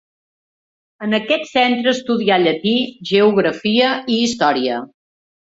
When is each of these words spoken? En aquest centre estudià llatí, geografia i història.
En 1.07 1.11
aquest 1.17 1.45
centre 1.49 1.93
estudià 1.97 2.39
llatí, 2.45 2.73
geografia 3.11 3.93
i 4.15 4.19
història. 4.25 4.81